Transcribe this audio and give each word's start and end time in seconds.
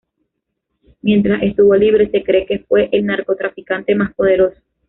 Mientras 1.03 1.43
estuvo 1.43 1.75
libre 1.75 2.09
se 2.09 2.23
cree 2.23 2.47
que 2.47 2.57
fue 2.67 2.89
el 2.91 3.05
narcotraficante 3.05 3.93
más 3.93 4.15
poderoso. 4.15 4.59